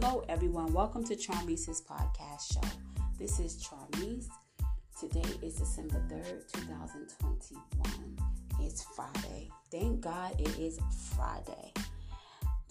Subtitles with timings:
[0.00, 0.72] Hello, everyone.
[0.72, 2.68] Welcome to Charmeece's podcast show.
[3.16, 4.26] This is Charmise.
[4.98, 8.18] Today is December 3rd, 2021.
[8.60, 9.52] It's Friday.
[9.70, 10.80] Thank God it is
[11.14, 11.72] Friday.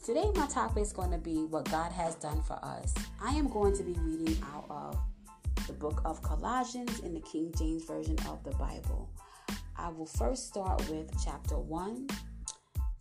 [0.03, 2.93] Today, my topic is going to be what God has done for us.
[3.23, 4.99] I am going to be reading out of
[5.65, 9.09] the book of Colossians in the King James Version of the Bible.
[9.77, 12.05] I will first start with chapter 1,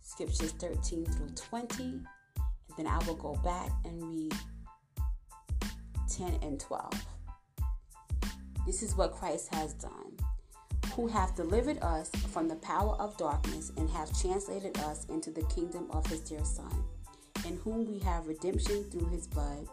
[0.01, 1.99] scriptures 13 through 20
[2.77, 4.33] then I will go back and read
[6.09, 6.93] 10 and 12.
[8.65, 10.17] This is what Christ has done,
[10.93, 15.43] who hath delivered us from the power of darkness and hath translated us into the
[15.43, 16.83] kingdom of his dear Son,
[17.45, 19.67] in whom we have redemption through his blood,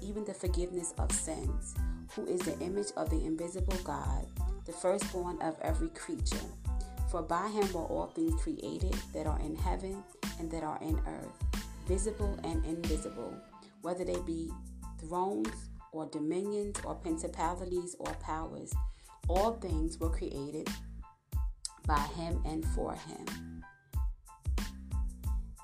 [0.00, 1.74] even the forgiveness of sins,
[2.14, 4.26] who is the image of the invisible God,
[4.64, 6.36] the firstborn of every creature.
[7.10, 10.02] For by him were all things created that are in heaven
[10.38, 11.45] and that are in earth
[11.86, 13.34] visible and invisible,
[13.82, 14.50] whether they be
[15.00, 18.72] thrones or dominions or principalities or powers.
[19.28, 20.68] All things were created
[21.86, 23.64] by him and for him.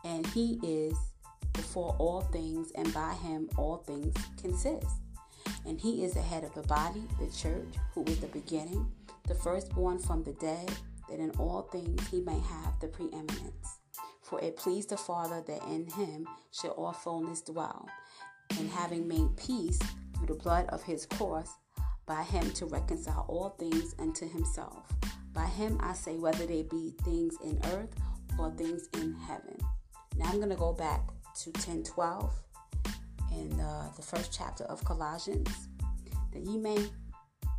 [0.04, 0.96] And he is
[1.52, 4.86] before all things, and by him all things consist.
[5.66, 8.90] And he is the head of the body, the church, who is the beginning,
[9.28, 10.72] the firstborn from the dead,
[11.08, 13.81] that in all things he may have the preeminence.
[14.32, 17.86] For it pleased the Father that in him should all fullness dwell,
[18.58, 19.78] and having made peace
[20.16, 21.50] through the blood of his cross,
[22.06, 24.90] by him to reconcile all things unto himself.
[25.34, 27.94] By him I say, whether they be things in earth
[28.38, 29.58] or things in heaven.
[30.16, 31.02] Now I'm going to go back
[31.42, 32.32] to 1012
[33.32, 35.68] in uh, the first chapter of Colossians,
[36.32, 36.88] that ye may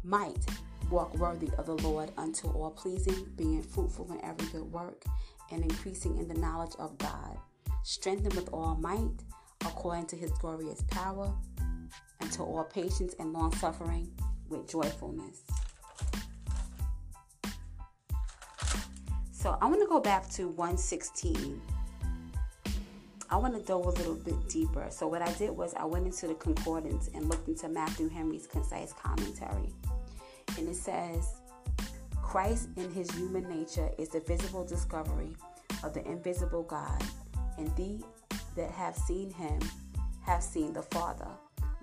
[0.04, 0.44] might
[0.90, 5.04] walk worthy of the Lord unto all pleasing, being fruitful in every good work,
[5.52, 7.38] and increasing in the knowledge of God,
[7.84, 9.12] strengthened with all might,
[9.62, 11.34] according to his glorious power,
[12.22, 14.10] unto all patience and long suffering
[14.50, 15.44] with joyfulness.
[19.32, 21.62] So I want to go back to 116.
[23.30, 24.88] I want to go a little bit deeper.
[24.90, 28.48] So what I did was I went into the concordance and looked into Matthew Henry's
[28.48, 29.74] concise commentary.
[30.58, 31.42] And it says,
[32.34, 35.38] Christ in his human nature is the visible discovery
[35.84, 37.00] of the invisible God,
[37.60, 38.04] and thee
[38.56, 39.60] that have seen him
[40.26, 41.28] have seen the Father.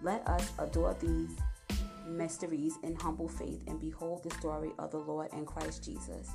[0.03, 1.37] Let us adore these
[2.05, 6.31] mysteries in humble faith and behold the story of the Lord and Christ Jesus.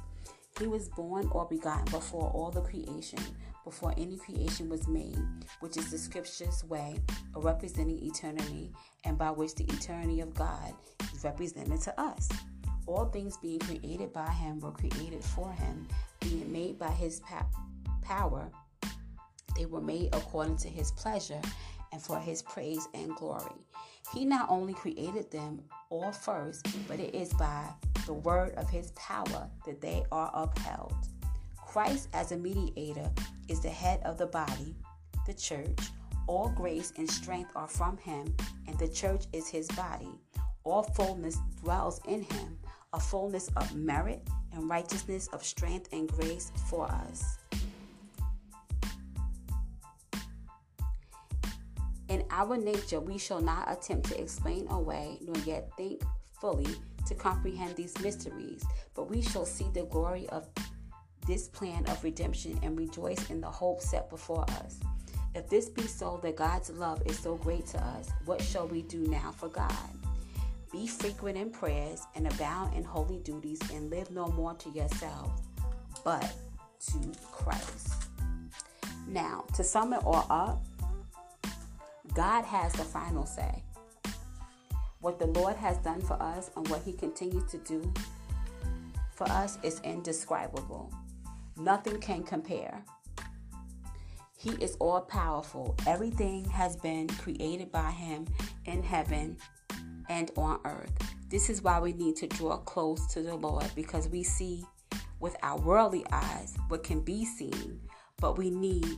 [0.61, 3.19] He was born or begotten before all the creation,
[3.65, 5.19] before any creation was made,
[5.59, 7.01] which is the scripture's way
[7.35, 8.71] of representing eternity
[9.03, 10.73] and by which the eternity of God
[11.13, 12.29] is represented to us.
[12.87, 15.87] All things being created by him were created for him,
[16.19, 17.47] being made by his pa-
[18.01, 18.49] power.
[19.57, 21.41] They were made according to his pleasure
[21.91, 23.55] and for his praise and glory.
[24.13, 27.67] He not only created them all first, but it is by
[28.05, 30.93] the word of his power that they are upheld.
[31.57, 33.09] Christ, as a mediator,
[33.47, 34.75] is the head of the body,
[35.25, 35.79] the church.
[36.27, 38.33] All grace and strength are from him,
[38.67, 40.09] and the church is his body.
[40.63, 42.57] All fullness dwells in him,
[42.95, 47.37] a fullness of merit and righteousness of strength and grace for us.
[52.07, 56.03] In our nature, we shall not attempt to explain away, nor yet think
[56.39, 56.67] fully
[57.07, 58.63] to comprehend these mysteries,
[58.93, 60.47] but we shall see the glory of
[61.27, 64.79] this plan of redemption and rejoice in the hope set before us.
[65.33, 68.83] If this be so that God's love is so great to us, what shall we
[68.83, 70.04] do now for God?
[70.71, 75.41] Be frequent in prayers and abound in holy duties and live no more to yourselves,
[76.03, 76.33] but
[76.87, 77.93] to Christ.
[79.07, 80.63] Now, to sum it all up,
[82.13, 83.63] God has the final say.
[84.99, 87.93] What the Lord has done for us and what He continues to do
[89.13, 90.93] for us is indescribable.
[91.57, 92.83] Nothing can compare.
[94.37, 95.75] He is all powerful.
[95.87, 98.25] Everything has been created by Him
[98.65, 99.37] in heaven
[100.09, 100.91] and on earth.
[101.29, 104.63] This is why we need to draw close to the Lord because we see
[105.19, 107.79] with our worldly eyes what can be seen,
[108.19, 108.97] but we need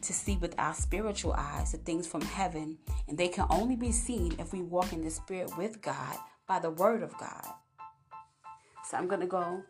[0.00, 2.78] to see with our spiritual eyes the things from heaven,
[3.08, 6.16] and they can only be seen if we walk in the Spirit with God
[6.48, 7.46] by the Word of God.
[8.88, 9.62] So I'm going to go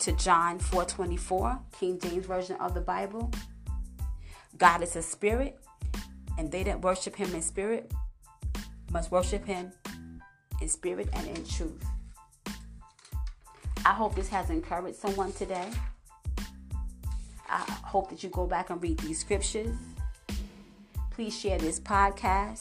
[0.00, 3.30] to John 4:24, King James Version of the Bible.
[4.58, 5.58] God is a spirit,
[6.36, 7.90] and they that worship him in spirit
[8.90, 9.72] must worship Him
[10.60, 11.84] in spirit and in truth.
[13.84, 15.68] I hope this has encouraged someone today.
[17.48, 19.76] I hope that you go back and read these scriptures.
[21.10, 22.60] Please share this podcast.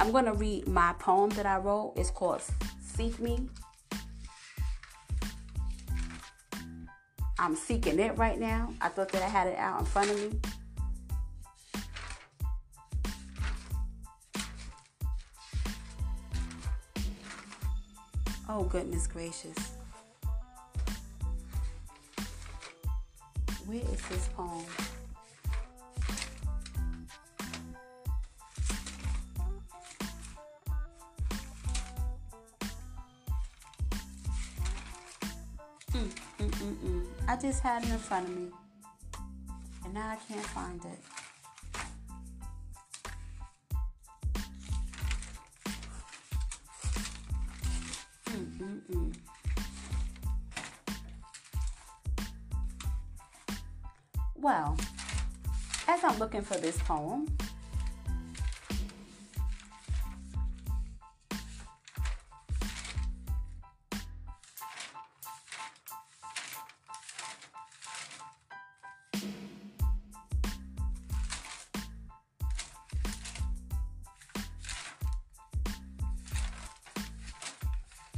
[0.00, 1.92] I'm going to read my poem that I wrote.
[1.96, 2.42] It's called
[2.82, 3.48] Seek Me.
[7.38, 8.72] I'm seeking it right now.
[8.80, 10.38] I thought that I had it out in front of me.
[18.52, 19.54] Oh, goodness gracious.
[23.64, 24.64] Where is this poem?
[35.92, 36.10] Mm,
[36.40, 37.06] mm, mm.
[37.28, 38.48] I just had it in front of me.
[39.84, 41.19] And now I can't find it.
[54.40, 54.74] Well,
[55.86, 57.26] as I'm looking for this poem,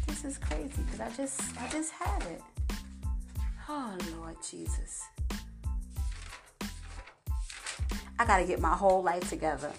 [0.06, 2.40] this is crazy because I just I just had it.
[3.68, 5.02] Oh Lord Jesus.
[8.18, 9.72] I gotta get my whole life together.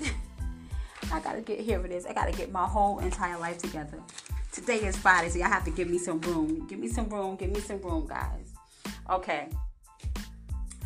[1.12, 2.06] I gotta get here it is.
[2.06, 3.98] I gotta get my whole entire life together.
[4.52, 6.66] Today is Friday, so I have to give me some room.
[6.66, 7.36] Give me some room.
[7.36, 8.52] Give me some room, guys.
[9.10, 9.48] Okay.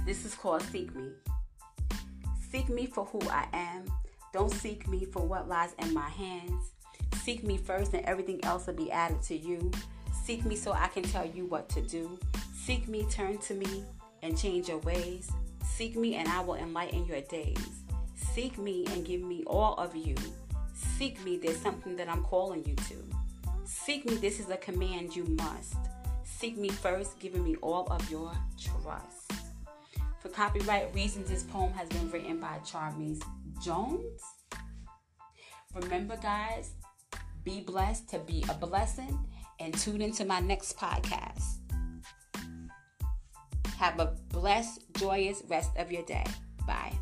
[0.05, 1.11] This is called Seek Me.
[2.51, 3.85] Seek me for who I am.
[4.33, 6.71] Don't seek me for what lies in my hands.
[7.23, 9.71] Seek me first, and everything else will be added to you.
[10.25, 12.19] Seek me so I can tell you what to do.
[12.55, 13.85] Seek me, turn to me,
[14.23, 15.31] and change your ways.
[15.75, 17.83] Seek me and I will enlighten your days.
[18.15, 20.15] Seek me and give me all of you.
[20.75, 22.95] Seek me, there's something that I'm calling you to.
[23.65, 25.77] Seek me, this is a command you must.
[26.25, 29.33] Seek me first, giving me all of your trust.
[30.21, 33.23] For copyright reasons, this poem has been written by Charmeece
[33.63, 34.21] Jones.
[35.75, 36.73] Remember, guys,
[37.45, 39.19] be blessed to be a blessing
[39.61, 41.59] and tune into my next podcast.
[43.79, 46.25] Have a blessed, joyous rest of your day.
[46.67, 46.93] Bye.